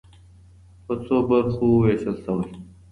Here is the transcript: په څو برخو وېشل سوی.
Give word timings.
په 0.85 0.93
څو 1.05 1.15
برخو 1.29 1.65
وېشل 1.81 2.15
سوی. 2.25 2.47